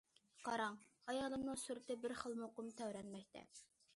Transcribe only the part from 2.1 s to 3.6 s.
خىل مۇقىم تەۋرەنمەكتە.